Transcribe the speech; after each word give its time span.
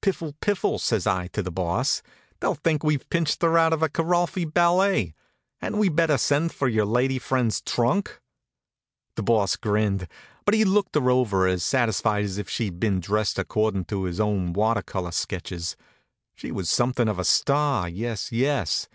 "Piffle! 0.00 0.32
Piffle!" 0.40 0.78
says 0.78 1.06
I 1.06 1.26
to 1.34 1.42
the 1.42 1.50
Boss. 1.50 2.00
"They'll 2.40 2.54
think 2.54 2.82
we've 2.82 3.06
pinched 3.10 3.42
her 3.42 3.58
out 3.58 3.74
of 3.74 3.82
a 3.82 3.90
Kiralfy 3.90 4.46
ballet. 4.50 5.12
Hadn't 5.60 5.76
we 5.78 5.90
better 5.90 6.16
send 6.16 6.54
for 6.54 6.66
yer 6.66 6.86
lady 6.86 7.18
fren's 7.18 7.60
trunk?" 7.60 8.22
The 9.16 9.22
Boss 9.22 9.54
grinned, 9.56 10.08
but 10.46 10.54
he 10.54 10.64
looked 10.64 10.94
her 10.94 11.10
over 11.10 11.46
as 11.46 11.62
satisfied 11.62 12.24
as 12.24 12.38
if 12.38 12.48
she'd 12.48 12.80
been 12.80 13.00
dressed 13.00 13.38
accordin' 13.38 13.84
to 13.88 14.04
his 14.04 14.18
own 14.18 14.54
water 14.54 14.80
color 14.80 15.12
sketches. 15.12 15.76
She 16.34 16.50
was 16.50 16.70
something 16.70 17.06
of 17.06 17.18
a 17.18 17.24
star, 17.26 17.86
yes, 17.86 18.32
yes! 18.32 18.88